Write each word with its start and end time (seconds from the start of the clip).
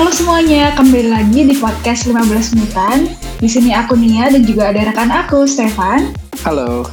Halo 0.00 0.16
semuanya, 0.16 0.72
kembali 0.80 1.12
lagi 1.12 1.44
di 1.44 1.52
podcast 1.60 2.08
15 2.08 2.56
menitan. 2.56 3.12
Di 3.36 3.44
sini 3.44 3.76
aku 3.76 4.00
Nia 4.00 4.32
dan 4.32 4.48
juga 4.48 4.72
ada 4.72 4.88
rekan 4.88 5.12
aku, 5.12 5.44
Stefan. 5.44 6.16
Halo. 6.40 6.88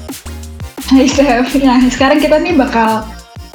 Hai 0.92 1.08
Stef. 1.08 1.56
Nah, 1.64 1.80
sekarang 1.88 2.20
kita 2.20 2.36
nih 2.36 2.60
bakal 2.60 3.08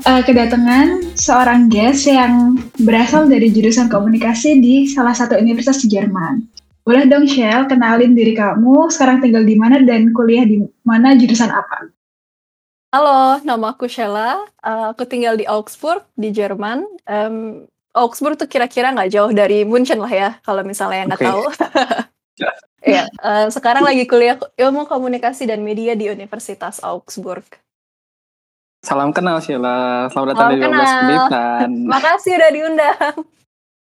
uh, 0.08 0.24
kedatangan 0.24 1.04
seorang 1.20 1.68
guest 1.68 2.08
yang 2.08 2.64
berasal 2.80 3.28
dari 3.28 3.52
jurusan 3.52 3.92
komunikasi 3.92 4.56
di 4.56 4.88
salah 4.88 5.12
satu 5.12 5.36
universitas 5.36 5.84
di 5.84 6.00
Jerman. 6.00 6.48
Boleh 6.88 7.04
dong 7.04 7.28
Shell, 7.28 7.68
kenalin 7.68 8.16
diri 8.16 8.32
kamu, 8.32 8.88
sekarang 8.88 9.20
tinggal 9.20 9.44
di 9.44 9.60
mana 9.60 9.84
dan 9.84 10.16
kuliah 10.16 10.48
di 10.48 10.64
mana 10.80 11.12
jurusan 11.12 11.52
apa? 11.52 11.92
Halo, 12.88 13.36
nama 13.44 13.76
aku 13.76 13.84
Sheila. 13.84 14.48
Uh, 14.64 14.96
aku 14.96 15.04
tinggal 15.04 15.36
di 15.36 15.44
Augsburg 15.44 16.08
di 16.16 16.32
Jerman. 16.32 16.88
Um, 17.04 17.68
Augsburg 17.92 18.40
tuh 18.40 18.48
kira-kira 18.48 18.92
nggak 18.92 19.12
jauh 19.12 19.32
dari 19.32 19.68
München 19.68 20.00
lah 20.00 20.12
ya, 20.12 20.30
kalau 20.40 20.64
misalnya 20.64 21.04
yang 21.04 21.08
nggak 21.12 21.22
okay. 21.22 21.30
tahu. 21.30 21.44
Iya, 22.82 23.06
uh, 23.22 23.46
sekarang 23.46 23.86
lagi 23.86 24.10
kuliah 24.10 24.34
ilmu 24.58 24.90
komunikasi 24.90 25.46
dan 25.46 25.62
media 25.62 25.94
di 25.94 26.10
Universitas 26.10 26.82
Augsburg. 26.82 27.46
Salam 28.82 29.14
kenal 29.14 29.38
Sheila, 29.38 30.10
selamat 30.10 30.28
datang 30.34 30.50
di 30.50 30.58
12 30.58 31.06
Menitan. 31.06 31.68
makasih 31.94 32.32
udah 32.34 32.50
diundang. 32.50 33.16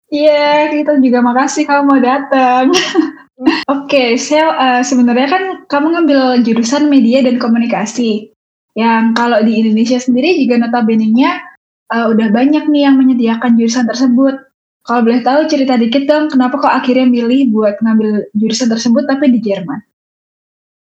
Iya, 0.07 0.39
yeah, 0.39 0.59
kita 0.71 1.03
juga 1.03 1.19
makasih 1.19 1.67
kamu 1.67 1.83
mau 1.83 1.99
datang. 1.99 2.71
Oke, 2.71 3.59
okay, 3.67 4.09
Shell, 4.15 4.55
uh, 4.55 4.79
sebenarnya 4.79 5.27
kan 5.35 5.43
kamu 5.67 5.87
ngambil 5.91 6.21
jurusan 6.47 6.87
media 6.87 7.19
dan 7.19 7.35
komunikasi. 7.43 8.31
Yang 8.71 9.03
kalau 9.19 9.43
di 9.43 9.59
Indonesia 9.59 9.99
sendiri 9.99 10.39
juga 10.39 10.63
notabene-nya 10.63 11.56
uh, 11.91 12.05
udah 12.11 12.27
banyak 12.31 12.67
nih 12.67 12.87
yang 12.87 12.95
menyediakan 12.99 13.55
jurusan 13.55 13.87
tersebut. 13.87 14.35
Kalau 14.87 15.03
boleh 15.03 15.19
tahu 15.19 15.51
cerita 15.51 15.75
dikit 15.75 16.07
dong, 16.07 16.31
kenapa 16.31 16.63
kok 16.63 16.71
akhirnya 16.71 17.07
milih 17.07 17.51
buat 17.51 17.75
ngambil 17.83 18.31
jurusan 18.39 18.71
tersebut 18.71 19.03
tapi 19.03 19.35
di 19.35 19.43
Jerman? 19.43 19.83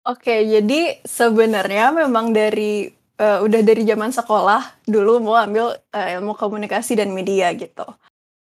Oke, 0.07 0.47
jadi 0.47 1.03
sebenarnya 1.03 1.93
memang 1.93 2.31
dari 2.31 2.87
uh, 3.21 3.45
udah 3.45 3.61
dari 3.61 3.83
zaman 3.85 4.15
sekolah 4.15 4.87
dulu 4.89 5.21
mau 5.21 5.37
ambil 5.37 5.77
uh, 5.77 6.09
ilmu 6.17 6.39
komunikasi 6.39 6.97
dan 6.97 7.13
media 7.13 7.53
gitu. 7.53 7.85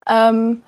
Um, 0.06 0.62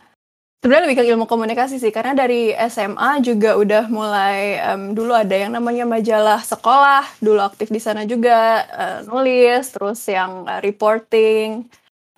sebenarnya 0.63 0.87
lebih 0.87 0.99
ke 1.03 1.05
ilmu 1.11 1.27
komunikasi 1.27 1.83
sih 1.83 1.91
karena 1.91 2.15
dari 2.15 2.55
SMA 2.71 3.19
juga 3.27 3.59
udah 3.59 3.91
mulai 3.91 4.63
um, 4.71 4.95
dulu 4.95 5.11
ada 5.11 5.35
yang 5.35 5.59
namanya 5.59 5.83
majalah 5.83 6.39
sekolah 6.39 7.03
dulu 7.19 7.43
aktif 7.43 7.75
di 7.75 7.83
sana 7.83 8.07
juga 8.07 8.63
uh, 8.71 8.99
nulis 9.11 9.75
terus 9.75 10.07
yang 10.07 10.47
uh, 10.47 10.63
reporting 10.63 11.67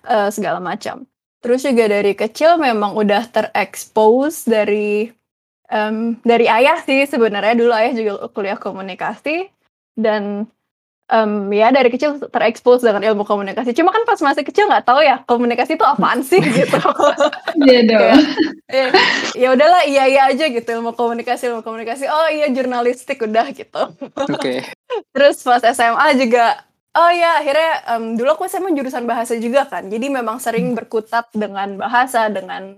uh, 0.05 0.29
segala 0.29 0.61
macam. 0.61 1.09
Terus 1.41 1.65
juga 1.65 1.89
dari 1.89 2.13
kecil 2.13 2.61
memang 2.61 2.93
udah 2.93 3.25
terekspos 3.33 4.45
dari 4.45 5.09
um, 5.73 6.13
dari 6.21 6.45
ayah 6.45 6.77
sih 6.85 7.05
sebenarnya. 7.09 7.57
Dulu 7.57 7.73
ayah 7.73 7.93
juga 7.97 8.13
kuliah 8.29 8.57
komunikasi 8.61 9.49
dan 9.97 10.45
um, 11.11 11.53
ya 11.53 11.69
dari 11.69 11.89
kecil 11.93 12.17
terekspos 12.17 12.81
dengan 12.81 13.01
ilmu 13.01 13.23
komunikasi. 13.25 13.73
Cuma 13.77 13.93
kan 13.93 14.05
pas 14.07 14.19
masih 14.21 14.43
kecil 14.45 14.65
nggak 14.65 14.85
tahu 14.85 15.01
ya 15.05 15.21
komunikasi 15.25 15.77
itu 15.77 15.85
apaan 15.85 16.25
sih 16.25 16.41
gitu. 16.57 16.79
Iya 17.65 17.79
dong. 17.85 18.19
ya, 18.69 18.85
ya 19.37 19.47
udahlah 19.53 19.83
iya 19.85 20.03
iya 20.09 20.21
aja 20.29 20.45
gitu 20.49 20.65
ilmu 20.65 20.97
komunikasi 20.97 21.51
ilmu 21.51 21.61
komunikasi. 21.61 22.09
Oh 22.09 22.27
iya 22.29 22.49
jurnalistik 22.49 23.21
udah 23.21 23.45
gitu. 23.53 23.93
Oke. 24.01 24.33
Okay. 24.37 24.57
Terus 25.15 25.41
pas 25.45 25.61
SMA 25.61 26.07
juga 26.17 26.65
Oh 26.95 27.11
ya, 27.11 27.43
akhirnya 27.43 27.71
um, 27.91 28.15
dulu 28.15 28.39
aku 28.39 28.47
SMA 28.47 28.71
jurusan 28.71 29.03
bahasa 29.03 29.35
juga 29.35 29.67
kan. 29.67 29.91
Jadi 29.91 30.07
memang 30.07 30.39
sering 30.39 30.71
berkutat 30.71 31.27
dengan 31.35 31.75
bahasa, 31.75 32.31
dengan 32.31 32.71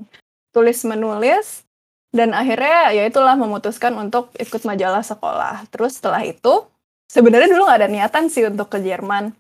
tulis 0.50 0.82
menulis. 0.90 1.62
Dan 2.10 2.34
akhirnya 2.34 2.98
ya 2.98 3.06
itulah 3.06 3.38
memutuskan 3.38 3.94
untuk 3.94 4.34
ikut 4.42 4.66
majalah 4.66 5.06
sekolah. 5.06 5.70
Terus 5.70 6.02
setelah 6.02 6.26
itu 6.26 6.66
sebenarnya 7.08 7.50
dulu 7.52 7.66
nggak 7.66 7.80
ada 7.82 7.90
niatan 7.90 8.26
sih 8.28 8.44
untuk 8.46 8.72
ke 8.72 8.84
Jerman. 8.84 9.32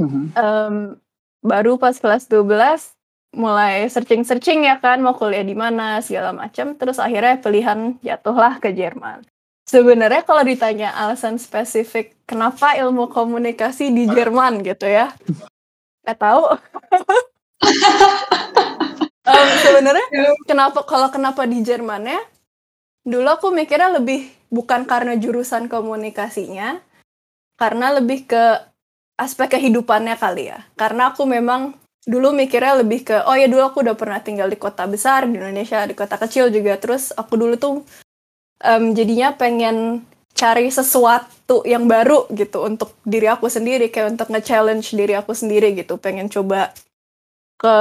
Uh-huh. 0.00 0.24
Um, 0.34 0.76
baru 1.44 1.76
pas 1.76 1.96
kelas 1.96 2.28
12 2.28 2.96
mulai 3.30 3.86
searching-searching 3.86 4.66
ya 4.66 4.82
kan 4.82 4.98
mau 4.98 5.14
kuliah 5.14 5.46
di 5.46 5.54
mana 5.54 6.02
segala 6.02 6.34
macam 6.34 6.74
terus 6.74 6.98
akhirnya 6.98 7.38
pilihan 7.38 7.94
jatuhlah 8.02 8.58
ke 8.58 8.74
Jerman. 8.74 9.22
Sebenarnya 9.70 10.26
kalau 10.26 10.42
ditanya 10.42 10.90
alasan 10.98 11.38
spesifik 11.38 12.18
kenapa 12.26 12.74
ilmu 12.74 13.06
komunikasi 13.06 13.94
di 13.94 14.10
Jerman 14.10 14.66
gitu 14.66 14.90
ya, 14.90 15.14
nggak 16.02 16.18
tahu. 16.18 16.42
um, 19.30 19.48
sebenarnya 19.62 20.06
kenapa 20.42 20.82
kalau 20.82 21.06
kenapa 21.14 21.46
di 21.46 21.62
Jerman 21.62 22.02
ya? 22.02 22.18
Dulu 23.06 23.30
aku 23.30 23.54
mikirnya 23.54 23.94
lebih 23.94 24.26
bukan 24.50 24.90
karena 24.90 25.14
jurusan 25.14 25.70
komunikasinya, 25.70 26.82
karena 27.60 28.00
lebih 28.00 28.24
ke 28.24 28.44
aspek 29.20 29.60
kehidupannya 29.60 30.16
kali 30.16 30.48
ya. 30.48 30.64
Karena 30.80 31.12
aku 31.12 31.28
memang 31.28 31.76
dulu 32.08 32.32
mikirnya 32.32 32.80
lebih 32.80 33.04
ke 33.04 33.20
oh 33.28 33.36
ya 33.36 33.44
dulu 33.44 33.60
aku 33.68 33.84
udah 33.84 33.92
pernah 33.92 34.16
tinggal 34.24 34.48
di 34.48 34.56
kota 34.56 34.88
besar 34.88 35.28
di 35.28 35.36
Indonesia 35.36 35.84
di 35.84 35.92
kota 35.92 36.16
kecil 36.16 36.48
juga. 36.48 36.80
Terus 36.80 37.12
aku 37.12 37.36
dulu 37.36 37.60
tuh 37.60 37.84
um, 38.64 38.84
jadinya 38.96 39.36
pengen 39.36 40.08
cari 40.32 40.72
sesuatu 40.72 41.60
yang 41.68 41.84
baru 41.84 42.24
gitu 42.32 42.64
untuk 42.64 42.96
diri 43.04 43.28
aku 43.28 43.52
sendiri 43.52 43.92
kayak 43.92 44.16
untuk 44.16 44.32
nge-challenge 44.32 44.96
diri 44.96 45.12
aku 45.12 45.36
sendiri 45.36 45.76
gitu. 45.76 46.00
Pengen 46.00 46.32
coba 46.32 46.72
ke 47.60 47.76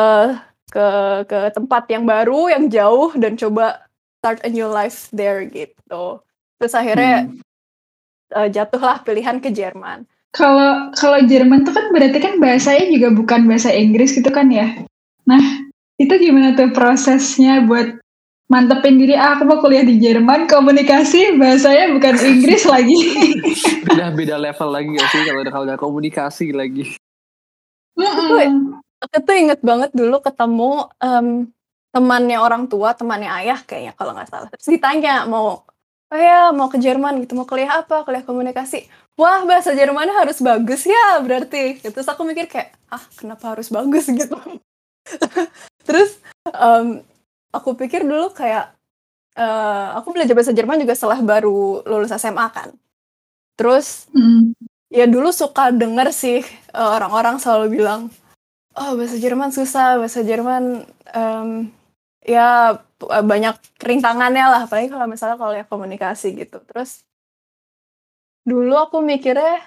ke 0.75 0.88
ke 1.23 1.40
tempat 1.56 1.88
yang 1.88 2.03
baru 2.03 2.51
yang 2.51 2.67
jauh 2.67 3.16
dan 3.16 3.40
coba 3.40 3.88
start 4.19 4.44
a 4.44 4.51
new 4.51 4.67
life 4.67 5.07
there 5.16 5.47
gitu. 5.47 6.19
Terus 6.59 6.75
akhirnya 6.75 7.31
hmm 7.31 7.47
uh, 8.35 8.50
jatuhlah 8.50 9.01
pilihan 9.06 9.38
ke 9.41 9.50
Jerman. 9.53 10.06
Kalau 10.29 10.94
kalau 10.94 11.19
Jerman 11.25 11.66
tuh 11.66 11.73
kan 11.73 11.90
berarti 11.90 12.22
kan 12.22 12.38
bahasanya 12.38 12.85
juga 12.94 13.09
bukan 13.13 13.50
bahasa 13.50 13.73
Inggris 13.73 14.13
gitu 14.13 14.29
kan 14.29 14.53
ya. 14.53 14.85
Nah, 15.25 15.41
itu 15.97 16.13
gimana 16.16 16.53
tuh 16.53 16.69
prosesnya 16.69 17.66
buat 17.66 17.97
mantepin 18.50 18.97
diri 18.97 19.13
ah, 19.13 19.38
aku 19.38 19.45
mau 19.45 19.62
kuliah 19.62 19.85
di 19.85 20.01
Jerman 20.01 20.50
komunikasi 20.50 21.38
bahasanya 21.38 21.94
bukan 21.94 22.16
Inggris 22.34 22.66
lagi 22.66 22.97
beda 23.85 24.09
beda 24.17 24.35
level 24.41 24.69
lagi 24.73 24.90
gak 24.97 25.09
sih 25.13 25.22
kalau 25.22 25.41
kalau 25.46 25.63
udah 25.69 25.78
komunikasi 25.78 26.50
lagi 26.50 26.97
mm 27.94 28.81
aku 29.00 29.16
tuh 29.23 29.35
inget 29.38 29.61
banget 29.63 29.96
dulu 29.96 30.19
ketemu 30.19 30.91
um, 31.00 31.47
temannya 31.96 32.35
orang 32.35 32.67
tua 32.67 32.91
temannya 32.91 33.31
ayah 33.31 33.59
kayaknya 33.63 33.96
kalau 33.96 34.11
nggak 34.11 34.28
salah 34.28 34.51
terus 34.51 34.67
ditanya 34.67 35.23
mau 35.23 35.63
oh 36.09 36.20
ya 36.20 36.50
mau 36.50 36.68
ke 36.68 36.81
Jerman 36.81 37.22
gitu 37.24 37.38
mau 37.38 37.46
kuliah 37.46 37.86
apa? 37.86 38.02
Kuliah 38.06 38.25
komunikasi. 38.25 38.90
Wah 39.16 39.46
bahasa 39.46 39.78
Jermannya 39.78 40.16
harus 40.16 40.42
bagus 40.42 40.90
ya 40.90 41.22
berarti. 41.22 41.80
Terus 41.86 42.08
aku 42.09 42.25
mikir 42.25 42.50
kayak 42.50 42.74
ah 42.90 43.03
kenapa 43.18 43.53
harus 43.56 43.70
bagus? 43.70 44.09
Gitu. 44.20 44.36
Terus 45.86 46.22
um, 46.53 47.02
aku 47.53 47.74
pikir 47.78 48.06
dulu 48.06 48.30
kayak 48.34 48.74
uh, 49.38 49.97
aku 49.97 50.14
belajar 50.14 50.34
bahasa 50.34 50.53
Jerman 50.53 50.81
juga 50.81 50.94
setelah 50.97 51.22
baru 51.22 51.86
lulus 51.86 52.14
SMA 52.18 52.47
kan. 52.53 52.74
Terus 53.58 54.09
mm. 54.14 54.53
ya 54.90 55.06
dulu 55.06 55.30
suka 55.30 55.70
denger 55.74 56.09
sih 56.14 56.41
uh, 56.74 56.90
orang-orang 56.97 57.38
selalu 57.38 57.81
bilang 57.81 58.09
oh 58.78 58.91
bahasa 58.97 59.18
Jerman 59.18 59.50
susah 59.53 59.97
bahasa 60.00 60.22
Jerman 60.24 60.86
um, 61.14 61.68
ya 62.24 62.80
Eh, 62.80 62.88
banyak 63.07 63.55
rintangannya 63.79 64.45
lah 64.51 64.61
apalagi 64.67 64.91
kalau 64.91 65.07
misalnya 65.07 65.37
kalau 65.39 65.53
ya 65.55 65.63
komunikasi 65.63 66.35
gitu. 66.35 66.59
Terus 66.67 67.07
dulu 68.43 68.75
aku 68.75 68.99
mikirnya 68.99 69.63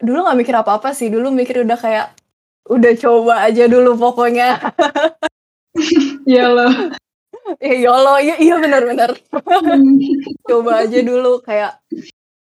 dulu 0.00 0.28
nggak 0.28 0.38
mikir 0.44 0.54
apa-apa 0.56 0.92
sih. 0.92 1.08
Dulu 1.08 1.32
mikir 1.32 1.64
udah 1.64 1.78
kayak 1.80 2.06
udah 2.68 2.92
coba 3.00 3.34
aja 3.48 3.64
dulu 3.68 3.96
pokoknya. 3.96 4.60
Ya 6.24 6.46
lo 6.54 6.70
ya 7.68 7.74
yolo 7.76 8.14
iya 8.22 8.38
iya 8.38 8.54
benar-benar 8.56 9.10
coba 10.48 10.86
aja 10.86 10.98
dulu 11.02 11.42
kayak 11.44 11.82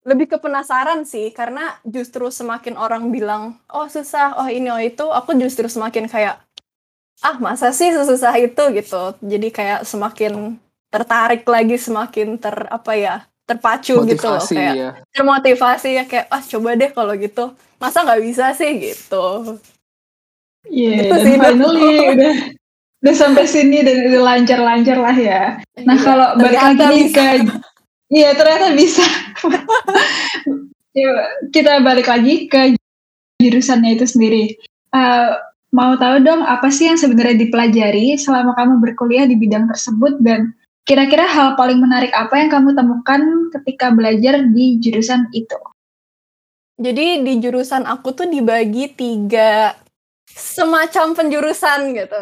lebih 0.04 0.34
ke 0.34 0.38
penasaran 0.42 1.06
sih. 1.06 1.30
Karena 1.32 1.78
justru 1.86 2.28
semakin 2.28 2.76
orang 2.76 3.08
bilang 3.08 3.58
oh 3.70 3.86
susah. 3.86 4.36
Oh 4.36 4.48
ini 4.50 4.68
oh 4.68 4.82
itu. 4.82 5.06
Aku 5.08 5.32
justru 5.38 5.66
semakin 5.70 6.10
kayak 6.10 6.42
ah 7.20 7.36
masa 7.36 7.76
sih 7.76 7.92
sesusah 7.92 8.32
itu 8.40 8.62
gitu 8.72 9.02
jadi 9.20 9.48
kayak 9.52 9.80
semakin 9.84 10.56
tertarik 10.88 11.44
lagi 11.44 11.76
semakin 11.76 12.40
ter 12.40 12.56
apa 12.72 12.92
ya 12.96 13.14
terpacu 13.44 14.00
Motivasi, 14.00 14.12
gitu 14.16 14.26
loh 14.30 14.44
kayak 14.48 14.74
ya. 14.74 14.90
termotivasi 15.12 15.88
ya 15.98 16.04
kayak 16.08 16.26
ah 16.32 16.40
coba 16.40 16.78
deh 16.78 16.90
kalau 16.90 17.12
gitu 17.18 17.44
masa 17.76 18.06
nggak 18.06 18.22
bisa 18.22 18.54
sih 18.56 18.70
gitu 18.80 19.58
Iya, 20.70 20.88
yeah, 20.88 20.96
gitu 21.02 21.14
dan 21.14 21.24
sih, 21.26 21.34
finally 21.42 21.94
udah 22.14 22.34
udah 23.02 23.14
sampai 23.18 23.44
sini 23.50 23.78
dan 23.82 23.96
udah 24.06 24.22
lancar-lancar 24.22 24.98
lah 25.02 25.16
ya. 25.18 25.42
Nah 25.82 25.96
iya, 25.98 26.04
kalau 26.06 26.28
balik 26.38 26.78
lagi 26.78 27.02
ke, 27.10 27.26
iya 28.14 28.30
ternyata 28.38 28.70
bisa. 28.78 29.02
kita 31.54 31.82
balik 31.82 32.06
lagi 32.06 32.46
ke 32.46 32.78
jurusannya 33.42 33.98
itu 33.98 34.06
sendiri. 34.06 34.54
Uh, 34.94 35.34
mau 35.72 35.96
tahu 35.96 36.20
dong 36.20 36.44
apa 36.44 36.68
sih 36.68 36.86
yang 36.86 37.00
sebenarnya 37.00 37.48
dipelajari 37.48 38.20
selama 38.20 38.52
kamu 38.52 38.78
berkuliah 38.78 39.24
di 39.24 39.40
bidang 39.40 39.66
tersebut 39.72 40.20
dan 40.20 40.52
kira-kira 40.84 41.24
hal 41.24 41.56
paling 41.56 41.80
menarik 41.80 42.12
apa 42.12 42.36
yang 42.36 42.52
kamu 42.52 42.76
temukan 42.76 43.20
ketika 43.56 43.88
belajar 43.88 44.44
di 44.52 44.76
jurusan 44.78 45.32
itu? 45.32 45.56
Jadi 46.76 47.24
di 47.24 47.32
jurusan 47.40 47.88
aku 47.88 48.12
tuh 48.12 48.28
dibagi 48.28 48.92
tiga 48.92 49.72
semacam 50.28 51.16
penjurusan 51.16 51.96
gitu. 51.96 52.20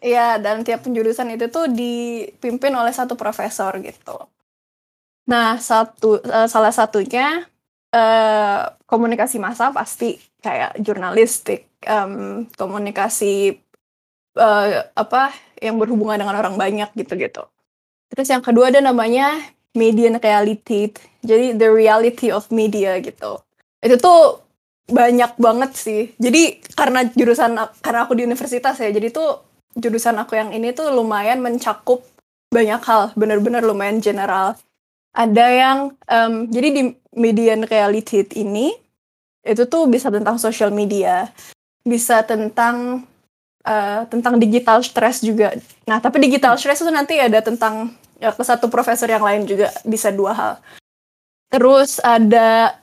Iya, 0.00 0.36
dan 0.40 0.60
tiap 0.60 0.84
penjurusan 0.84 1.34
itu 1.34 1.48
tuh 1.48 1.66
dipimpin 1.72 2.72
oleh 2.76 2.92
satu 2.92 3.16
profesor 3.16 3.76
gitu. 3.80 4.28
Nah, 5.26 5.58
satu 5.58 6.22
uh, 6.22 6.46
salah 6.46 6.70
satunya 6.70 7.42
uh, 7.90 8.60
komunikasi 8.86 9.40
massa 9.42 9.72
pasti 9.74 10.20
kayak 10.46 10.78
jurnalistik, 10.78 11.66
um, 11.90 12.46
komunikasi 12.54 13.58
uh, 14.38 14.86
apa 14.94 15.34
yang 15.58 15.74
berhubungan 15.82 16.22
dengan 16.22 16.38
orang 16.38 16.54
banyak 16.54 16.94
gitu-gitu. 16.94 17.42
Terus 18.14 18.28
yang 18.30 18.46
kedua 18.46 18.70
ada 18.70 18.78
namanya 18.78 19.34
media 19.74 20.14
reality, 20.14 20.94
jadi 21.26 21.58
the 21.58 21.66
reality 21.66 22.30
of 22.30 22.46
media 22.54 23.02
gitu. 23.02 23.42
Itu 23.82 23.98
tuh 23.98 24.46
banyak 24.86 25.34
banget 25.42 25.74
sih. 25.74 26.02
Jadi 26.16 26.62
karena 26.78 27.02
jurusan 27.10 27.58
karena 27.82 28.06
aku 28.06 28.14
di 28.14 28.22
universitas 28.22 28.78
ya, 28.78 28.94
jadi 28.94 29.10
tuh 29.10 29.42
jurusan 29.74 30.14
aku 30.22 30.38
yang 30.38 30.54
ini 30.54 30.70
tuh 30.70 30.94
lumayan 30.94 31.42
mencakup 31.42 32.06
banyak 32.54 32.80
hal, 32.86 33.10
bener-bener 33.18 33.66
lumayan 33.66 33.98
general. 33.98 34.54
Ada 35.16 35.46
yang 35.50 35.78
um, 36.06 36.46
jadi 36.52 36.68
di 36.70 36.82
media 37.16 37.58
reality 37.58 38.22
ini 38.36 38.85
itu 39.46 39.62
tuh 39.70 39.86
bisa 39.86 40.10
tentang 40.10 40.36
social 40.42 40.74
media, 40.74 41.30
bisa 41.86 42.26
tentang 42.26 43.06
uh, 43.62 44.02
tentang 44.10 44.42
digital 44.42 44.82
stress 44.82 45.22
juga. 45.22 45.54
Nah, 45.86 46.02
tapi 46.02 46.18
digital 46.18 46.58
stress 46.58 46.82
itu 46.82 46.90
nanti 46.90 47.16
ada 47.22 47.38
tentang 47.38 47.94
ya, 48.18 48.34
ke 48.34 48.42
satu 48.42 48.66
profesor 48.66 49.06
yang 49.06 49.22
lain 49.22 49.46
juga 49.46 49.70
bisa 49.86 50.10
dua 50.10 50.32
hal. 50.34 50.52
Terus 51.46 52.02
ada 52.02 52.74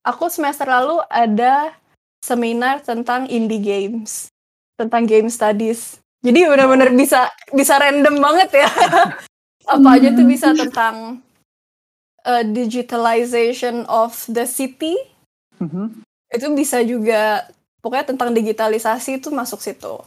aku 0.00 0.32
semester 0.32 0.64
lalu 0.64 1.04
ada 1.12 1.76
seminar 2.24 2.80
tentang 2.80 3.28
indie 3.28 3.60
games, 3.60 4.32
tentang 4.80 5.04
game 5.04 5.28
studies. 5.28 6.00
Jadi 6.20 6.44
benar-benar 6.44 6.92
bisa 6.92 7.28
bisa 7.52 7.80
random 7.80 8.20
banget 8.20 8.64
ya. 8.64 8.70
Apa 9.76 9.88
aja 9.96 10.12
tuh 10.12 10.26
bisa 10.28 10.52
tentang 10.52 11.20
uh, 12.24 12.44
digitalization 12.44 13.88
of 13.88 14.16
the 14.28 14.44
city. 14.44 14.96
Mm-hmm. 15.60 15.86
Itu 16.32 16.46
bisa 16.56 16.80
juga 16.82 17.46
pokoknya 17.84 18.16
tentang 18.16 18.32
digitalisasi 18.32 19.20
itu 19.20 19.28
masuk 19.30 19.60
situ. 19.60 20.00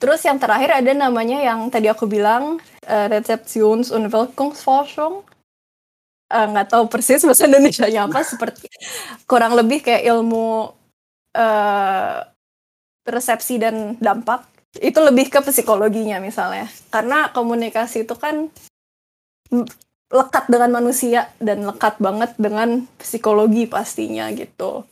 Terus 0.00 0.24
yang 0.24 0.40
terakhir 0.40 0.80
ada 0.80 0.92
namanya 0.96 1.44
yang 1.44 1.68
tadi 1.68 1.88
aku 1.88 2.08
bilang 2.08 2.56
uh, 2.88 3.06
Rezeptions- 3.12 3.92
und 3.92 4.08
Wirkungsforschung 4.08 5.28
Eh, 6.30 6.46
nggak 6.46 6.66
uh, 6.66 6.72
tahu 6.78 6.84
persis 6.86 7.26
bahasa 7.26 7.50
Indonesia-nya 7.50 8.06
apa 8.06 8.22
seperti 8.22 8.70
kurang 9.26 9.58
lebih 9.58 9.82
kayak 9.82 10.06
ilmu 10.14 10.70
uh, 11.34 12.16
resepsi 13.02 13.58
dan 13.58 13.98
dampak 13.98 14.46
itu 14.78 14.94
lebih 15.02 15.26
ke 15.26 15.42
psikologinya 15.42 16.22
misalnya 16.22 16.70
karena 16.94 17.34
komunikasi 17.34 18.06
itu 18.06 18.14
kan 18.14 18.46
lekat 20.10 20.50
dengan 20.50 20.82
manusia 20.82 21.30
dan 21.38 21.62
lekat 21.62 22.02
banget 22.02 22.34
dengan 22.34 22.84
psikologi 22.98 23.70
pastinya 23.70 24.26
gitu. 24.34 24.82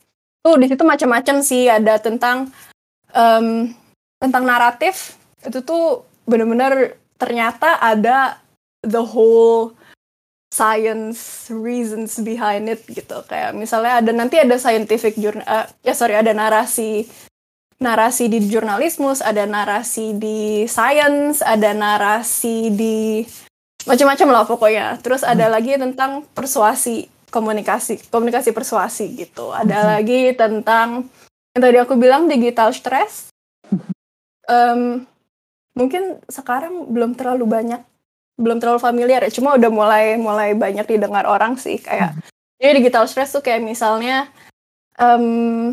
Tuh 0.46 0.56
di 0.56 0.70
situ 0.70 0.86
macam-macam 0.86 1.42
sih 1.42 1.66
ada 1.66 1.98
tentang 1.98 2.54
um, 3.10 3.74
tentang 4.22 4.46
naratif. 4.46 5.18
Itu 5.42 5.66
tuh 5.66 6.06
benar-benar 6.22 6.94
ternyata 7.18 7.82
ada 7.82 8.38
the 8.86 9.02
whole 9.02 9.74
science 10.54 11.50
reasons 11.50 12.22
behind 12.22 12.70
it 12.70 12.86
gitu. 12.86 13.18
Kayak 13.26 13.58
misalnya 13.58 13.98
ada 13.98 14.10
nanti 14.14 14.38
ada 14.38 14.54
scientific 14.54 15.18
journal 15.18 15.44
uh, 15.44 15.66
ya 15.82 15.98
sorry 15.98 16.14
ada 16.14 16.30
narasi 16.30 17.10
narasi 17.78 18.26
di 18.26 18.42
jurnalismus 18.46 19.22
ada 19.22 19.46
narasi 19.46 20.14
di 20.18 20.66
science 20.66 21.42
ada 21.46 21.70
narasi 21.74 22.74
di 22.74 23.22
macam-macam 23.88 24.28
lah 24.28 24.44
pokoknya 24.44 24.86
terus 25.00 25.24
ada 25.24 25.48
hmm. 25.48 25.54
lagi 25.56 25.72
tentang 25.80 26.10
persuasi 26.36 27.08
komunikasi 27.32 28.12
komunikasi 28.12 28.52
persuasi 28.52 29.16
gitu 29.16 29.48
ada 29.50 29.80
hmm. 29.80 29.88
lagi 29.96 30.20
tentang 30.36 31.08
yang 31.56 31.62
tadi 31.64 31.78
aku 31.80 31.96
bilang 31.96 32.28
digital 32.28 32.68
stress 32.76 33.32
um, 34.44 35.08
mungkin 35.72 36.20
sekarang 36.28 36.92
belum 36.92 37.16
terlalu 37.16 37.48
banyak 37.48 37.80
belum 38.38 38.60
terlalu 38.60 38.78
familiar 38.78 39.24
ya 39.24 39.32
cuma 39.32 39.56
udah 39.56 39.70
mulai 39.72 40.20
mulai 40.20 40.52
banyak 40.52 40.84
didengar 40.84 41.24
orang 41.24 41.56
sih 41.56 41.80
kayak 41.80 42.12
hmm. 42.12 42.22
jadi 42.60 42.72
digital 42.84 43.08
stress 43.08 43.32
tuh 43.32 43.40
kayak 43.40 43.64
misalnya 43.64 44.28
um, 45.00 45.72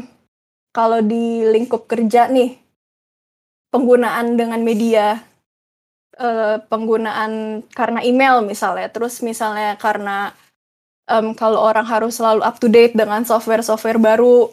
kalau 0.71 1.03
di 1.03 1.43
lingkup 1.51 1.87
kerja 1.87 2.31
nih 2.31 2.55
penggunaan 3.75 4.39
dengan 4.39 4.63
media 4.63 5.19
uh, 6.19 6.57
penggunaan 6.67 7.63
karena 7.71 7.99
email 8.03 8.43
misalnya 8.43 8.87
terus 8.91 9.19
misalnya 9.19 9.75
karena 9.79 10.31
um, 11.09 11.35
kalau 11.37 11.61
orang 11.61 11.85
harus 11.85 12.17
selalu 12.17 12.41
up 12.41 12.57
to 12.57 12.67
date 12.67 12.95
dengan 12.97 13.23
software-software 13.23 14.01
baru 14.01 14.51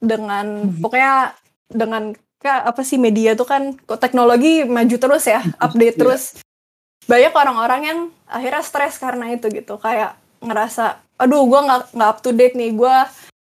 dengan 0.00 0.70
hmm. 0.70 0.80
pokoknya 0.80 1.36
dengan 1.70 2.16
kayak 2.40 2.62
apa 2.72 2.82
sih 2.82 2.96
media 2.96 3.36
tuh 3.36 3.44
kan 3.44 3.76
teknologi 4.00 4.64
maju 4.64 4.96
terus 4.96 5.24
ya 5.28 5.44
hmm. 5.44 5.60
update 5.60 5.96
yeah. 5.96 6.00
terus 6.00 6.22
banyak 7.04 7.32
orang-orang 7.34 7.80
yang 7.84 7.98
akhirnya 8.30 8.62
stres 8.64 8.96
karena 8.96 9.34
itu 9.34 9.50
gitu 9.50 9.76
kayak 9.76 10.16
ngerasa 10.40 11.00
aduh 11.20 11.44
gue 11.44 11.60
nggak 11.60 11.80
nggak 11.92 12.10
up 12.10 12.18
to 12.24 12.32
date 12.32 12.56
nih 12.56 12.72
gue 12.72 12.96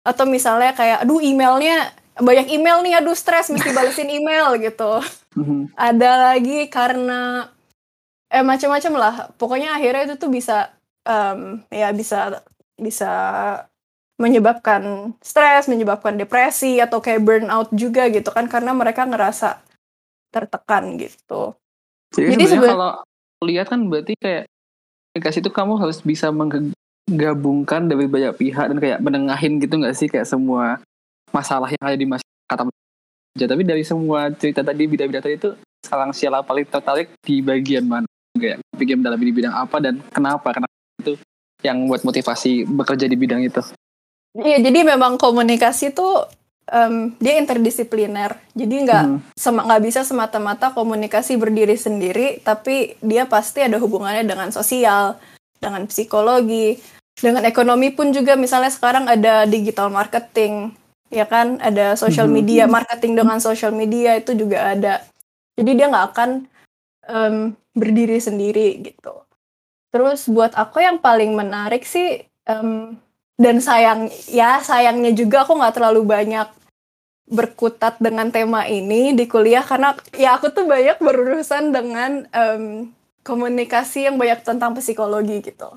atau 0.07 0.25
misalnya 0.25 0.73
kayak 0.73 1.05
aduh 1.05 1.21
emailnya 1.21 1.93
banyak 2.17 2.49
email 2.49 2.81
nih 2.81 2.97
aduh 2.99 3.13
stres 3.13 3.53
mesti 3.53 3.71
balesin 3.77 4.09
email 4.09 4.57
gitu 4.57 5.05
mm-hmm. 5.39 5.63
ada 5.79 6.11
lagi 6.35 6.67
karena 6.67 7.47
eh 8.29 8.45
macam-macam 8.45 8.93
lah. 8.99 9.15
Pokoknya 9.39 9.79
akhirnya 9.79 10.13
itu 10.13 10.17
tuh 10.21 10.31
bisa 10.31 10.75
um, 11.07 11.63
ya 11.71 11.95
bisa 11.95 12.43
bisa 12.79 13.13
menyebabkan 14.19 15.15
stres 15.23 15.71
menyebabkan 15.71 16.19
depresi 16.19 16.83
atau 16.83 16.99
kayak 16.99 17.23
burnout 17.23 17.71
juga 17.71 18.11
gitu 18.11 18.35
kan 18.35 18.51
karena 18.51 18.75
mereka 18.75 19.07
ngerasa 19.07 19.63
tertekan 20.35 20.99
gitu. 20.99 21.55
Jadi, 22.13 22.35
Jadi 22.35 22.45
sebenarnya 22.51 22.75
kalau 22.75 22.93
lihat 23.47 23.67
kan 23.71 23.81
berarti 23.87 24.19
kayak 24.19 24.45
komunikasi 25.15 25.39
itu 25.39 25.51
kamu 25.55 25.75
harus 25.79 25.99
bisa 26.03 26.35
menggabungkan 26.35 27.87
dari 27.87 28.11
banyak 28.11 28.35
pihak 28.35 28.67
dan 28.75 28.79
kayak 28.83 28.99
menengahin 28.99 29.63
gitu 29.63 29.79
nggak 29.79 29.97
sih? 29.97 30.11
Kayak 30.11 30.27
semua 30.27 30.83
masalah 31.31 31.71
yang 31.71 31.85
ada 31.85 31.99
di 31.99 32.07
masyarakat 32.09 32.59
aja 33.39 33.47
tapi 33.47 33.63
dari 33.63 33.87
semua 33.87 34.35
cerita 34.35 34.67
tadi 34.67 34.91
bidang-bidang 34.91 35.23
tadi 35.23 35.39
itu 35.39 35.55
sekarang 35.87 36.11
siapa 36.11 36.43
paling 36.43 36.67
tertarik 36.67 37.15
di 37.23 37.39
bagian 37.39 37.87
mana? 37.87 38.11
Kayak 38.35 38.59
bagian 38.75 38.99
dalam 38.99 39.23
di 39.23 39.31
bidang 39.31 39.55
apa 39.55 39.79
dan 39.79 40.03
kenapa? 40.11 40.51
Kenapa 40.51 40.75
itu 40.99 41.15
yang 41.63 41.87
buat 41.87 42.03
motivasi 42.03 42.67
bekerja 42.67 43.07
di 43.07 43.17
bidang 43.19 43.43
itu. 43.43 43.63
Iya, 44.39 44.63
jadi 44.63 44.87
memang 44.87 45.19
komunikasi 45.19 45.91
tuh 45.91 46.27
um, 46.71 47.15
dia 47.19 47.39
interdisipliner. 47.39 48.39
Jadi 48.55 48.75
nggak 48.87 49.05
hmm. 49.35 49.59
nggak 49.67 49.83
bisa 49.83 50.07
semata-mata 50.07 50.71
komunikasi 50.71 51.35
berdiri 51.35 51.75
sendiri 51.75 52.39
tapi 52.43 52.95
dia 53.03 53.27
pasti 53.27 53.65
ada 53.65 53.81
hubungannya 53.83 54.23
dengan 54.27 54.55
sosial 54.55 55.19
dengan 55.59 55.91
psikologi 55.91 56.79
dengan 57.19 57.43
ekonomi 57.43 57.91
pun 57.91 58.15
juga. 58.15 58.39
Misalnya 58.39 58.71
sekarang 58.71 59.11
ada 59.11 59.43
digital 59.49 59.91
marketing 59.91 60.78
ya 61.09 61.25
kan 61.25 61.61
ada 61.61 61.97
social 61.97 62.29
hmm. 62.29 62.37
media 62.37 62.65
marketing 62.69 63.17
dengan 63.17 63.39
social 63.41 63.73
media 63.73 64.17
itu 64.17 64.37
juga 64.37 64.77
ada 64.77 65.05
jadi 65.57 65.71
dia 65.75 65.87
nggak 65.91 66.07
akan 66.15 66.31
um, 67.09 67.37
berdiri 67.73 68.21
sendiri 68.21 68.85
gitu 68.85 69.25
terus 69.89 70.29
buat 70.29 70.53
aku 70.53 70.85
yang 70.85 71.01
paling 71.01 71.33
menarik 71.33 71.85
sih 71.89 72.25
um, 72.45 72.97
dan 73.41 73.63
sayang 73.63 74.13
ya 74.29 74.61
sayangnya 74.61 75.15
juga 75.17 75.49
aku 75.49 75.57
nggak 75.57 75.75
terlalu 75.81 76.05
banyak 76.05 76.49
berkutat 77.29 78.01
dengan 78.01 78.33
tema 78.33 78.65
ini 78.65 79.13
di 79.13 79.29
kuliah 79.29 79.61
karena 79.61 79.93
ya 80.17 80.41
aku 80.41 80.49
tuh 80.49 80.65
banyak 80.65 80.97
berurusan 80.97 81.71
dengan 81.77 82.25
um, 82.33 82.89
komunikasi 83.21 84.09
yang 84.09 84.17
banyak 84.17 84.41
tentang 84.41 84.73
psikologi 84.73 85.45
gitu. 85.45 85.69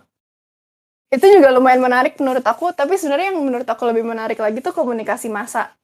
Itu 1.12 1.28
juga 1.28 1.52
lumayan 1.52 1.84
menarik 1.84 2.16
menurut 2.24 2.42
aku, 2.48 2.72
tapi 2.72 2.96
sebenarnya 2.96 3.36
yang 3.36 3.44
menurut 3.44 3.68
aku 3.68 3.84
lebih 3.84 4.08
menarik 4.08 4.40
lagi 4.40 4.64
tuh 4.64 4.72
komunikasi 4.72 5.28
massa. 5.28 5.76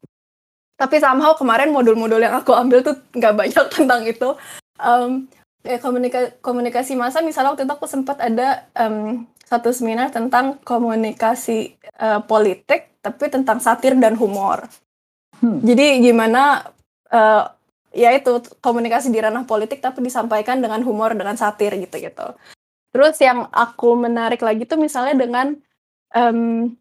Tapi 0.79 1.03
somehow 1.03 1.35
kemarin 1.35 1.67
modul-modul 1.75 2.23
yang 2.23 2.31
aku 2.39 2.55
ambil 2.55 2.79
tuh 2.79 2.95
nggak 3.11 3.35
banyak 3.35 3.65
tentang 3.75 4.07
itu. 4.07 4.39
Um, 4.79 5.27
ya 5.67 5.83
komunika 5.83 6.31
komunikasi 6.39 6.95
massa 6.95 7.19
misalnya 7.19 7.51
waktu 7.51 7.67
itu 7.67 7.75
aku 7.75 7.89
sempat 7.91 8.23
ada 8.23 8.63
um, 8.79 9.27
satu 9.43 9.75
seminar 9.75 10.15
tentang 10.15 10.63
komunikasi 10.63 11.75
uh, 11.99 12.23
politik, 12.23 12.95
tapi 13.03 13.27
tentang 13.27 13.59
satir 13.59 13.99
dan 13.99 14.15
humor. 14.15 14.63
Hmm. 15.43 15.59
Jadi 15.59 16.07
gimana 16.07 16.71
uh, 17.11 17.51
ya 17.91 18.15
itu 18.15 18.39
komunikasi 18.63 19.11
di 19.11 19.19
ranah 19.19 19.43
politik 19.43 19.83
tapi 19.83 19.99
disampaikan 20.07 20.63
dengan 20.63 20.79
humor 20.87 21.11
dengan 21.19 21.35
satir 21.35 21.75
gitu 21.75 21.99
gitu 21.99 22.27
terus 22.91 23.15
yang 23.21 23.47
aku 23.51 23.95
menarik 23.97 24.41
lagi 24.41 24.63
tuh 24.63 24.79
misalnya 24.79 25.15
dengan 25.17 25.57
um, 26.13 26.71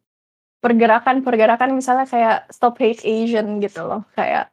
pergerakan-pergerakan 0.60 1.78
misalnya 1.78 2.06
kayak 2.10 2.50
stop 2.50 2.80
hate 2.82 3.04
Asian 3.06 3.62
gitu 3.62 3.86
loh. 3.86 4.02
Kayak 4.18 4.50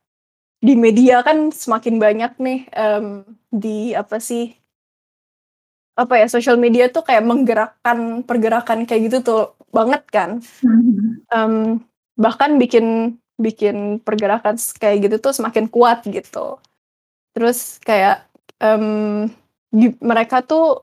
di 0.63 0.77
media 0.79 1.25
kan 1.25 1.51
semakin 1.51 2.00
banyak 2.00 2.31
nih 2.39 2.60
um, 2.77 3.27
di 3.51 3.91
apa 3.98 4.22
sih 4.22 4.55
apa 5.93 6.17
ya 6.17 6.27
social 6.29 6.57
media 6.57 6.89
tuh 6.89 7.05
kayak 7.05 7.22
menggerakkan 7.22 8.25
pergerakan 8.25 8.86
kayak 8.89 9.10
gitu 9.10 9.17
tuh 9.22 9.43
banget 9.74 10.03
kan. 10.10 10.41
Um, 11.33 11.81
bahkan 12.13 12.62
bikin 12.62 13.17
bikin 13.41 13.98
pergerakan 14.05 14.55
kayak 14.77 15.10
gitu 15.10 15.15
tuh 15.17 15.33
semakin 15.33 15.65
kuat 15.69 16.05
gitu. 16.05 16.62
Terus 17.33 17.81
kayak 17.81 18.29
um, 18.62 19.25
mereka 20.01 20.45
tuh 20.45 20.83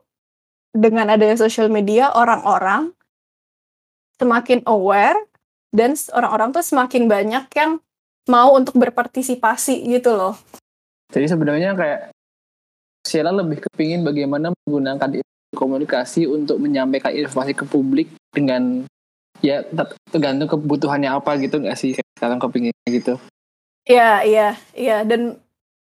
dengan 0.70 1.10
adanya 1.10 1.34
social 1.34 1.66
media 1.66 2.14
orang-orang 2.14 2.94
semakin 4.20 4.62
aware 4.68 5.18
dan 5.74 5.94
orang-orang 6.14 6.52
tuh 6.52 6.62
semakin 6.62 7.08
banyak 7.08 7.44
yang 7.56 7.80
mau 8.28 8.54
untuk 8.54 8.76
berpartisipasi 8.78 9.86
gitu 9.86 10.14
loh. 10.14 10.36
Jadi 11.10 11.26
sebenarnya 11.26 11.74
kayak 11.74 12.14
Sheila 13.02 13.32
lebih 13.32 13.64
kepingin 13.66 14.04
bagaimana 14.04 14.52
menggunakan 14.66 15.24
komunikasi 15.56 16.30
untuk 16.30 16.62
menyampaikan 16.62 17.10
informasi 17.10 17.56
ke 17.56 17.64
publik 17.66 18.12
dengan 18.30 18.86
ya 19.40 19.64
tergantung 20.12 20.46
kebutuhannya 20.46 21.10
apa 21.10 21.40
gitu 21.40 21.58
nggak 21.58 21.78
sih? 21.80 21.96
Sekarang 22.14 22.38
kepinginnya 22.38 22.90
gitu. 22.92 23.14
Iya 23.88 24.22
iya 24.22 24.48
iya. 24.76 25.02
Dan 25.02 25.40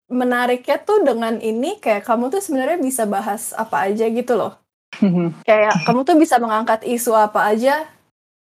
menariknya 0.08 0.78
tuh 0.80 1.04
dengan 1.04 1.42
ini 1.42 1.76
kayak 1.82 2.06
kamu 2.06 2.32
tuh 2.32 2.40
sebenarnya 2.40 2.78
bisa 2.78 3.02
bahas 3.04 3.50
apa 3.56 3.88
aja 3.90 4.06
gitu 4.08 4.36
loh 4.36 4.61
kayak 5.48 5.74
kamu 5.88 6.00
tuh 6.04 6.16
bisa 6.18 6.36
mengangkat 6.38 6.84
isu 6.84 7.16
apa 7.16 7.48
aja 7.48 7.88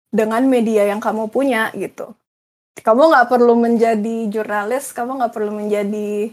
dengan 0.08 0.40
media 0.48 0.88
yang 0.88 1.00
kamu 1.00 1.28
punya 1.28 1.68
gitu. 1.76 2.16
Kamu 2.78 3.10
nggak 3.10 3.28
perlu 3.28 3.58
menjadi 3.58 4.30
jurnalis 4.30 4.94
kamu 4.94 5.18
nggak 5.18 5.34
perlu 5.34 5.52
menjadi 5.52 6.30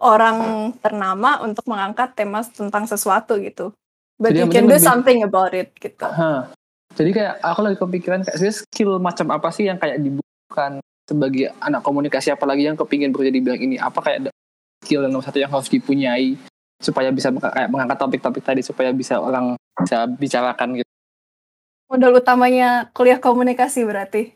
orang 0.00 0.72
ternama 0.80 1.44
untuk 1.44 1.68
mengangkat 1.68 2.16
tema 2.16 2.40
tentang 2.42 2.88
sesuatu 2.88 3.36
gitu. 3.36 3.70
But 4.20 4.36
Jadi 4.36 4.40
you 4.40 4.46
can 4.52 4.64
do 4.68 4.76
lebih, 4.76 4.84
something 4.84 5.18
about 5.24 5.52
it 5.52 5.72
gitu. 5.76 6.08
Huh. 6.08 6.48
Jadi 6.96 7.10
kayak 7.14 7.40
aku 7.40 7.60
lagi 7.64 7.76
kepikiran 7.78 8.20
kayak 8.26 8.36
sebenarnya 8.36 8.58
skill 8.66 8.92
macam 8.98 9.26
apa 9.32 9.48
sih 9.54 9.64
yang 9.68 9.78
kayak 9.80 10.00
dibutuhkan 10.00 10.80
sebagai 11.08 11.54
anak 11.62 11.80
komunikasi 11.80 12.28
apalagi 12.34 12.68
yang 12.68 12.76
kepingin 12.76 13.12
bekerja 13.14 13.32
di 13.32 13.40
bidang 13.40 13.60
ini? 13.60 13.76
Apa 13.80 14.00
kayak 14.04 14.32
skill 14.84 15.06
yang 15.06 15.12
nomor 15.12 15.24
satu 15.24 15.38
yang 15.40 15.52
harus 15.52 15.68
dipunyai 15.72 16.36
supaya 16.80 17.12
bisa 17.12 17.28
kayak 17.30 17.68
mengangkat 17.68 17.98
topik-topik 18.00 18.42
tadi 18.42 18.64
supaya 18.64 18.90
bisa 18.90 19.20
orang 19.20 19.54
bisa 19.78 20.08
bicarakan 20.08 20.80
gitu. 20.80 20.90
Modal 21.92 22.18
utamanya 22.18 22.88
kuliah 22.96 23.20
komunikasi 23.20 23.84
berarti? 23.84 24.32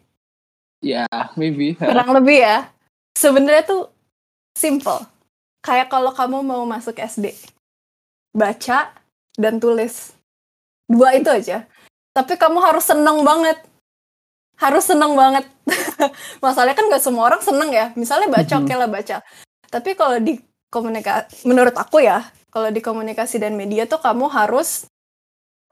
Ya, 0.84 1.08
maybe. 1.34 1.74
Kurang 1.80 2.12
lebih 2.12 2.44
ya. 2.44 2.68
Sebenarnya 3.16 3.64
tuh 3.64 3.88
simple. 4.52 5.00
Kayak 5.64 5.88
kalau 5.88 6.12
kamu 6.12 6.44
mau 6.44 6.62
masuk 6.68 7.00
SD, 7.00 7.32
baca 8.36 8.92
dan 9.40 9.56
tulis. 9.56 10.12
Dua 10.84 11.16
itu 11.16 11.32
aja 11.32 11.64
tapi 12.14 12.38
kamu 12.38 12.62
harus 12.62 12.86
seneng 12.86 13.26
banget 13.26 13.58
harus 14.54 14.86
seneng 14.86 15.18
banget 15.18 15.42
masalahnya 16.44 16.78
kan 16.78 16.86
gak 16.86 17.02
semua 17.02 17.26
orang 17.26 17.42
seneng 17.42 17.74
ya 17.74 17.90
misalnya 17.98 18.30
baca 18.30 18.46
mm-hmm. 18.46 18.62
oke 18.62 18.70
okay 18.70 18.76
lah 18.78 18.88
baca 18.88 19.16
tapi 19.66 19.90
kalau 19.98 20.22
di 20.22 20.38
komunikasi 20.74 21.46
menurut 21.46 21.78
aku 21.78 22.02
ya 22.02 22.26
kalau 22.50 22.74
di 22.74 22.82
komunikasi 22.82 23.38
dan 23.38 23.54
media 23.54 23.86
tuh 23.86 24.02
kamu 24.02 24.26
harus 24.26 24.90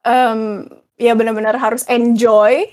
um, 0.07 0.63
ya 0.95 1.19
benar-benar 1.19 1.59
harus 1.59 1.83
enjoy 1.91 2.71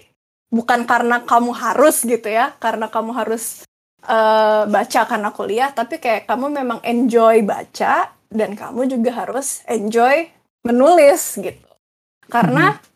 bukan 0.54 0.86
karena 0.86 1.26
kamu 1.26 1.50
harus 1.58 2.06
gitu 2.06 2.30
ya 2.30 2.54
karena 2.62 2.86
kamu 2.94 3.18
harus 3.18 3.66
uh, 4.06 4.70
baca 4.70 5.02
karena 5.10 5.30
kuliah 5.34 5.74
tapi 5.74 5.98
kayak 5.98 6.30
kamu 6.30 6.54
memang 6.54 6.80
enjoy 6.86 7.42
baca 7.42 8.14
dan 8.30 8.54
kamu 8.54 8.86
juga 8.86 9.26
harus 9.26 9.66
enjoy 9.66 10.30
menulis 10.62 11.42
gitu. 11.42 11.70
Karena 12.30 12.78
mm-hmm 12.78 12.90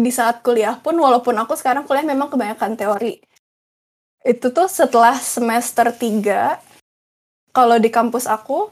di 0.00 0.10
saat 0.10 0.40
kuliah 0.40 0.80
pun 0.80 0.96
walaupun 0.96 1.36
aku 1.36 1.54
sekarang 1.54 1.84
kuliah 1.84 2.06
memang 2.06 2.32
kebanyakan 2.32 2.74
teori 2.74 3.20
itu 4.24 4.46
tuh 4.52 4.68
setelah 4.68 5.16
semester 5.16 5.92
3 5.92 6.69
kalau 7.50 7.76
di 7.78 7.90
kampus 7.90 8.26
aku 8.30 8.70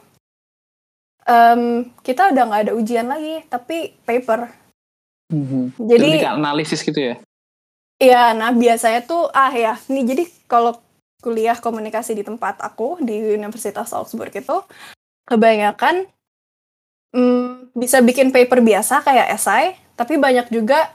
um, 1.27 1.87
kita 2.03 2.31
udah 2.33 2.43
nggak 2.49 2.63
ada 2.69 2.73
ujian 2.75 3.07
lagi 3.07 3.43
tapi 3.51 3.95
paper 4.07 4.51
mm-hmm. 5.31 5.65
jadi 5.79 6.09
Lebih 6.19 6.35
analisis 6.39 6.83
gitu 6.83 6.99
ya 6.99 7.17
Iya, 7.99 8.31
nah 8.31 8.55
biasanya 8.55 9.03
tuh 9.03 9.27
ah 9.35 9.51
ya, 9.51 9.75
nih 9.91 10.07
jadi 10.07 10.25
kalau 10.47 10.79
kuliah 11.19 11.59
komunikasi 11.59 12.15
di 12.15 12.23
tempat 12.23 12.63
aku 12.63 13.03
di 13.03 13.35
Universitas 13.35 13.91
Augsburg 13.91 14.31
itu 14.31 14.55
kebanyakan 15.27 16.07
hmm, 17.11 17.75
bisa 17.75 17.99
bikin 17.99 18.31
paper 18.31 18.63
biasa 18.63 19.03
kayak 19.03 19.35
esai, 19.35 19.75
tapi 19.99 20.15
banyak 20.15 20.47
juga 20.55 20.95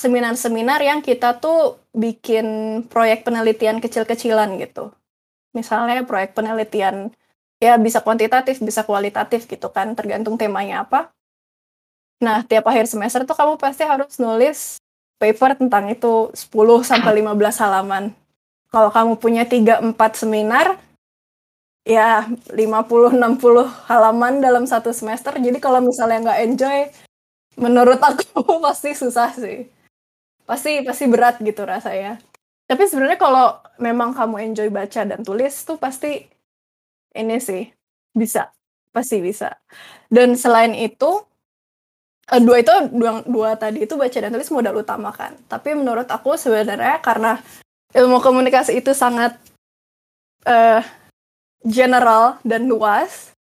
seminar-seminar 0.00 0.80
yang 0.80 1.04
kita 1.04 1.36
tuh 1.36 1.76
bikin 1.92 2.80
proyek 2.88 3.28
penelitian 3.28 3.84
kecil-kecilan 3.84 4.56
gitu. 4.56 4.96
Misalnya 5.56 6.04
proyek 6.04 6.36
penelitian 6.36 7.08
ya 7.56 7.80
bisa 7.80 8.04
kuantitatif, 8.04 8.60
bisa 8.60 8.84
kualitatif 8.84 9.48
gitu 9.48 9.72
kan, 9.72 9.96
tergantung 9.96 10.36
temanya 10.36 10.84
apa. 10.84 11.08
Nah, 12.20 12.44
tiap 12.44 12.68
akhir 12.68 12.84
semester 12.92 13.24
tuh 13.24 13.36
kamu 13.36 13.56
pasti 13.56 13.88
harus 13.88 14.20
nulis 14.20 14.76
paper 15.16 15.56
tentang 15.56 15.88
itu 15.88 16.28
10 16.36 16.84
sampai 16.84 17.12
15 17.24 17.64
halaman. 17.64 18.12
Kalau 18.68 18.92
kamu 18.92 19.12
punya 19.16 19.48
3 19.48 19.80
4 19.80 19.96
seminar 20.20 20.76
ya 21.88 22.28
50 22.52 23.16
60 23.16 23.64
halaman 23.88 24.44
dalam 24.44 24.68
satu 24.68 24.92
semester. 24.92 25.32
Jadi 25.40 25.56
kalau 25.56 25.80
misalnya 25.80 26.32
nggak 26.32 26.40
enjoy 26.44 26.78
menurut 27.56 27.98
aku 27.98 28.44
pasti 28.64 28.92
susah 28.92 29.32
sih 29.32 29.66
pasti 30.46 30.86
pasti 30.86 31.04
berat 31.10 31.42
gitu 31.42 31.66
rasanya 31.66 32.22
tapi 32.66 32.82
sebenarnya 32.90 33.18
kalau 33.18 33.62
memang 33.78 34.12
kamu 34.12 34.52
enjoy 34.52 34.68
baca 34.70 35.02
dan 35.06 35.22
tulis 35.22 35.54
tuh 35.62 35.78
pasti 35.78 36.26
ini 37.16 37.38
sih 37.40 37.64
bisa 38.12 38.50
pasti 38.96 39.20
bisa. 39.20 39.52
Dan 40.08 40.40
selain 40.40 40.72
itu 40.72 41.20
uh, 42.32 42.40
dua 42.40 42.64
itu 42.64 42.72
dua, 42.96 43.20
dua 43.28 43.50
tadi 43.60 43.84
itu 43.84 43.92
baca 44.00 44.16
dan 44.16 44.32
tulis 44.32 44.48
modal 44.48 44.80
utama 44.80 45.12
kan. 45.12 45.36
Tapi 45.44 45.76
menurut 45.76 46.08
aku 46.08 46.40
sebenarnya 46.40 47.04
karena 47.04 47.36
ilmu 47.92 48.24
komunikasi 48.24 48.80
itu 48.80 48.96
sangat 48.96 49.36
uh, 50.48 50.80
general 51.60 52.40
dan 52.40 52.64
luas 52.64 53.36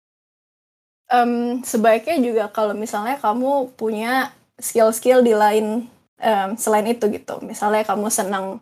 um, 1.14 1.62
sebaiknya 1.62 2.18
juga 2.18 2.46
kalau 2.50 2.74
misalnya 2.74 3.22
kamu 3.22 3.70
punya 3.78 4.34
skill-skill 4.58 5.22
di 5.22 5.38
lain 5.38 5.86
um, 6.18 6.50
selain 6.58 6.90
itu 6.90 7.06
gitu. 7.14 7.38
Misalnya 7.46 7.86
kamu 7.86 8.10
senang 8.10 8.58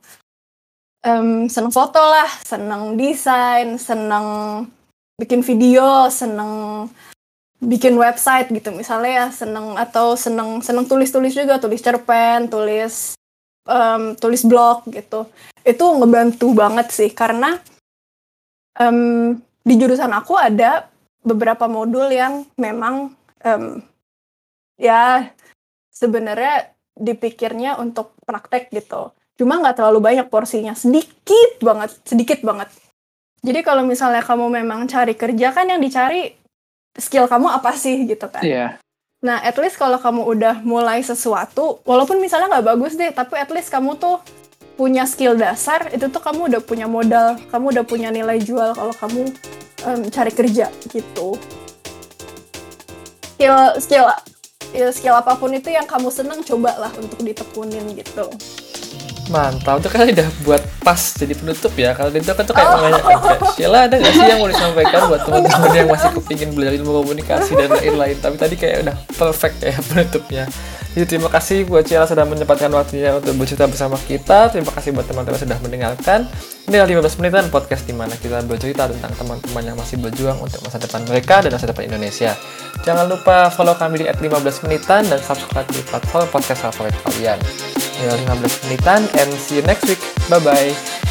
um, 1.06 1.46
senang 1.52 1.74
foto 1.74 2.00
lah 2.00 2.30
senang 2.46 2.98
desain 2.98 3.78
senang 3.78 4.68
bikin 5.18 5.46
video 5.46 6.10
senang 6.10 6.88
bikin 7.62 7.94
website 7.94 8.50
gitu 8.50 8.74
misalnya 8.74 9.12
ya 9.12 9.28
seneng 9.30 9.78
atau 9.78 10.18
seneng 10.18 10.66
seneng 10.66 10.90
tulis 10.90 11.14
tulis 11.14 11.34
juga 11.38 11.62
tulis 11.62 11.78
cerpen 11.78 12.50
tulis 12.50 13.14
um, 13.70 14.18
tulis 14.18 14.42
blog 14.42 14.82
gitu 14.90 15.30
itu 15.62 15.86
ngebantu 15.86 16.58
banget 16.58 16.90
sih 16.90 17.14
karena 17.14 17.62
um, 18.82 19.38
di 19.62 19.74
jurusan 19.78 20.10
aku 20.10 20.34
ada 20.34 20.90
beberapa 21.22 21.70
modul 21.70 22.10
yang 22.10 22.50
memang 22.58 23.14
um, 23.46 23.78
ya 24.82 25.30
sebenarnya 25.94 26.74
dipikirnya 26.98 27.78
untuk 27.78 28.18
praktek 28.26 28.74
gitu. 28.74 29.14
Cuma 29.40 29.60
nggak 29.60 29.80
terlalu 29.80 30.00
banyak 30.02 30.28
porsinya, 30.28 30.74
sedikit 30.76 31.60
banget, 31.62 31.92
sedikit 32.04 32.40
banget. 32.44 32.70
Jadi 33.42 33.60
kalau 33.66 33.82
misalnya 33.82 34.22
kamu 34.22 34.62
memang 34.62 34.86
cari 34.86 35.18
kerja 35.18 35.50
kan 35.50 35.66
yang 35.66 35.82
dicari 35.82 36.38
skill 36.94 37.26
kamu 37.26 37.50
apa 37.50 37.74
sih 37.74 38.06
gitu 38.06 38.30
kan? 38.30 38.46
Yeah. 38.46 38.78
Nah, 39.22 39.38
at 39.42 39.54
least 39.62 39.78
kalau 39.78 40.02
kamu 40.02 40.26
udah 40.26 40.56
mulai 40.66 41.02
sesuatu, 41.06 41.82
walaupun 41.86 42.18
misalnya 42.18 42.58
nggak 42.58 42.68
bagus 42.74 42.98
deh, 42.98 43.14
tapi 43.14 43.38
at 43.38 43.50
least 43.54 43.70
kamu 43.70 43.98
tuh 43.98 44.18
punya 44.78 45.06
skill 45.06 45.38
dasar, 45.38 45.94
itu 45.94 46.10
tuh 46.10 46.22
kamu 46.22 46.50
udah 46.50 46.62
punya 46.62 46.90
modal, 46.90 47.38
kamu 47.54 47.70
udah 47.70 47.86
punya 47.86 48.10
nilai 48.10 48.42
jual 48.42 48.74
kalau 48.74 48.94
kamu 48.98 49.30
um, 49.86 50.02
cari 50.10 50.34
kerja 50.34 50.74
gitu. 50.90 51.38
Skill 53.38 53.58
skill 53.78 54.06
ya 54.72 54.88
skill 54.96 55.16
apa 55.20 55.36
pun 55.36 55.52
itu 55.52 55.68
yang 55.68 55.84
kamu 55.84 56.08
seneng 56.08 56.40
cobalah 56.42 56.92
untuk 56.96 57.20
ditekunin 57.20 57.92
gitu 57.92 58.32
Mantap, 59.32 59.80
itu 59.80 59.88
kan 59.88 60.04
udah 60.04 60.30
buat 60.44 60.62
pas 60.84 61.00
jadi 61.16 61.34
penutup 61.40 61.72
ya. 61.80 61.96
Kalau 61.96 62.12
itu 62.12 62.28
kan 62.28 62.44
tuh 62.44 62.52
kayak 62.52 62.68
oh. 62.68 62.76
menanyakan 62.84 63.16
kayak 63.24 63.42
Sheila 63.56 63.80
ada 63.88 63.96
nggak 63.96 64.14
sih 64.14 64.26
yang 64.28 64.40
mau 64.44 64.50
disampaikan 64.52 65.00
buat 65.08 65.22
teman-teman 65.24 65.72
yang 65.72 65.88
masih 65.88 66.10
kepingin 66.20 66.50
belajar 66.52 66.74
ilmu 66.76 66.92
komunikasi 67.00 67.52
dan 67.56 67.70
lain-lain. 67.72 68.18
Tapi 68.20 68.36
tadi 68.36 68.56
kayak 68.60 68.78
udah 68.84 68.96
perfect 69.16 69.58
ya 69.64 69.76
penutupnya. 69.88 70.46
Jadi 70.92 71.06
terima 71.08 71.32
kasih 71.32 71.64
buat 71.64 71.88
Sheila 71.88 72.04
sudah 72.04 72.28
menyempatkan 72.28 72.68
waktunya 72.76 73.16
untuk 73.16 73.32
bercerita 73.40 73.64
bersama 73.72 73.96
kita. 73.96 74.52
Terima 74.52 74.76
kasih 74.76 74.92
buat 74.92 75.08
teman-teman 75.08 75.40
sudah 75.40 75.58
mendengarkan. 75.64 76.28
Ini 76.68 76.76
adalah 76.84 77.08
15 77.08 77.20
menitan 77.24 77.48
podcast 77.48 77.88
di 77.88 77.96
mana 77.96 78.12
kita 78.20 78.44
bercerita 78.44 78.92
tentang 78.92 79.16
teman-teman 79.16 79.64
yang 79.64 79.78
masih 79.80 79.96
berjuang 80.04 80.44
untuk 80.44 80.60
masa 80.60 80.78
depan 80.84 81.08
mereka 81.08 81.40
dan 81.40 81.56
masa 81.56 81.72
depan 81.72 81.88
Indonesia. 81.88 82.36
Jangan 82.84 83.08
lupa 83.08 83.48
follow 83.48 83.74
kami 83.80 84.04
di 84.04 84.06
at 84.12 84.20
15 84.20 84.68
menitan 84.68 85.08
dan 85.08 85.20
subscribe 85.24 85.68
di 85.72 85.80
platform 85.88 86.28
podcast 86.28 86.68
favorit 86.68 86.96
kalian. 87.08 87.40
Tinggal 88.02 88.18
15 88.42 88.66
menitan 88.66 89.02
and 89.22 89.30
see 89.38 89.62
you 89.62 89.66
next 89.70 89.86
week. 89.86 90.02
Bye-bye. 90.26 91.11